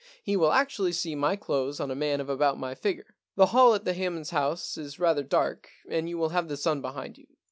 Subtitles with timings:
[0.23, 3.13] He will actually see my clothes on a man of about my figure.
[3.35, 6.81] The hall at the Hammonds' house is rather dark, and you will have the sun
[6.81, 7.27] behind you.